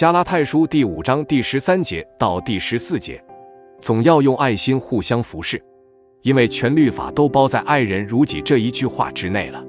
[0.00, 3.22] 加拉太书第五章第十三节到第十四节，
[3.82, 5.62] 总要用爱心互相服侍，
[6.22, 9.62] 因为全律法都包在“爱人如己”这一句话之内了。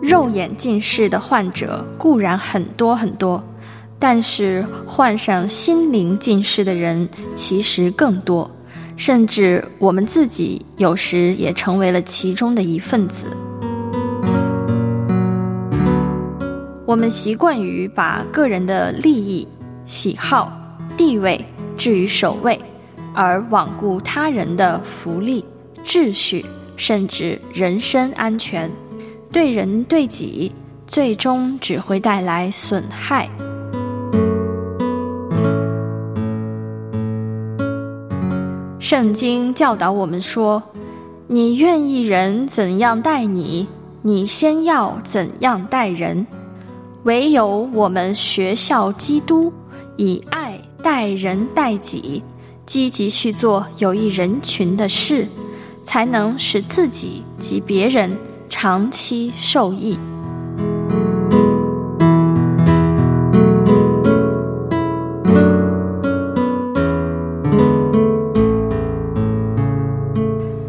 [0.00, 3.44] 肉眼近视的患者固然很多很多，
[3.98, 8.50] 但是患上心灵近视的人其实更多。
[8.98, 13.28] 甚至我们自己有时也成为了其中的一份子。
[16.84, 19.46] 我们习惯于把个人的利益、
[19.86, 20.52] 喜好、
[20.96, 21.42] 地位
[21.76, 22.60] 置于首位，
[23.14, 25.44] 而罔顾他人的福利、
[25.86, 26.44] 秩序，
[26.76, 28.68] 甚至人身安全，
[29.30, 30.50] 对人对己，
[30.88, 33.28] 最终只会带来损害。
[38.88, 40.62] 圣经教导我们说
[41.28, 43.66] ：“你愿意人怎样待你，
[44.00, 46.26] 你先要怎样待人。
[47.02, 49.52] 唯有我们学校基督，
[49.98, 52.22] 以爱待人待己，
[52.64, 55.28] 积极去做有益人群的事，
[55.84, 58.16] 才能使自己及别人
[58.48, 59.98] 长期受益。”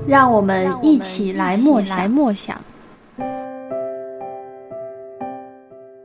[0.10, 2.60] 让我们一起来默想默想。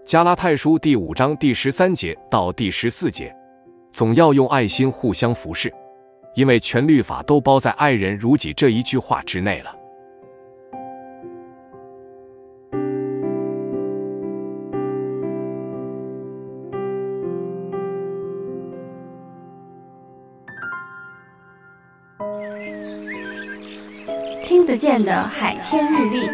[0.04, 3.34] 加拉太书第五章第十三节到第十四节，
[3.94, 5.72] 总要用爱心互相服侍，
[6.34, 9.74] 因为全律法都包在“爱人如己”这一句话之内了。
[24.54, 26.28] 听得见的海天日历，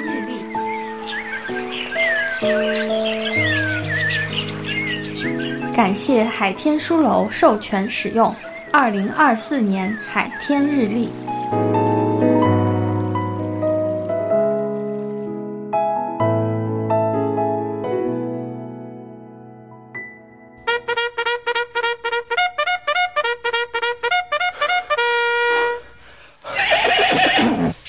[5.75, 8.37] 感谢海天书楼授权使用
[8.71, 11.09] 二零二四年海天日历。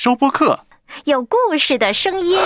[0.03, 0.61] 收播客，
[1.05, 2.39] 有故事的声音。